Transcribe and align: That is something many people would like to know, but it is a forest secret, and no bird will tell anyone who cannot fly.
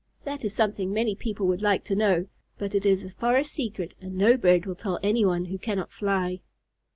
That 0.23 0.43
is 0.43 0.55
something 0.55 0.91
many 0.91 1.13
people 1.13 1.45
would 1.45 1.61
like 1.61 1.83
to 1.83 1.95
know, 1.95 2.25
but 2.57 2.73
it 2.73 2.87
is 2.87 3.05
a 3.05 3.11
forest 3.11 3.51
secret, 3.51 3.93
and 4.01 4.15
no 4.17 4.35
bird 4.35 4.65
will 4.65 4.73
tell 4.73 4.99
anyone 5.03 5.45
who 5.45 5.59
cannot 5.59 5.91
fly. 5.91 6.41